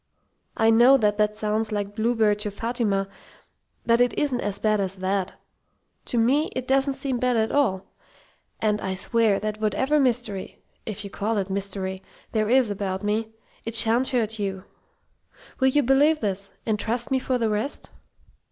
[0.57, 3.07] I know that that sounds like Bluebeard to Fatima,
[3.85, 5.33] but it isn't as bad as that.
[6.05, 7.85] To me, it doesn't seem bad at all.
[8.59, 12.01] And I swear that whatever mystery if you call it 'mystery'
[12.31, 13.29] there is about me,
[13.63, 14.63] it sha'n't hurt you.
[15.59, 17.91] Will you believe this and trust me for the rest?"